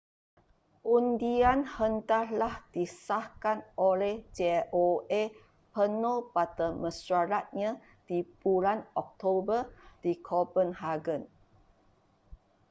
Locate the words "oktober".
9.01-9.61